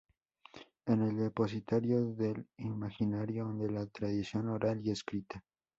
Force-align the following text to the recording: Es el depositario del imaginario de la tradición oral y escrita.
Es 0.87 0.99
el 0.99 1.15
depositario 1.15 2.03
del 2.15 2.47
imaginario 2.57 3.47
de 3.53 3.69
la 3.69 3.85
tradición 3.85 4.49
oral 4.49 4.81
y 4.83 4.89
escrita. 4.89 5.43